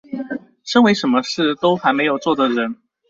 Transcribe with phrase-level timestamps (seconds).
[0.63, 2.75] 身為什麼事都還沒有做的人